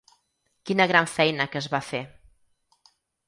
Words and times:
Quina 0.69 0.87
gran 0.91 1.09
feina 1.11 1.47
que 1.55 1.61
es 1.63 1.69
va 1.75 1.83
fer. 1.91 2.01